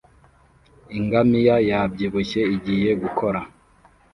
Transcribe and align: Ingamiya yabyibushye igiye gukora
Ingamiya 0.97 1.55
yabyibushye 1.69 2.41
igiye 2.55 2.89
gukora 3.01 3.39